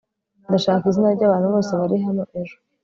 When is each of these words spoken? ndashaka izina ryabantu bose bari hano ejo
ndashaka 0.47 0.85
izina 0.89 1.15
ryabantu 1.17 1.47
bose 1.53 1.71
bari 1.79 1.95
hano 2.05 2.23
ejo 2.41 2.55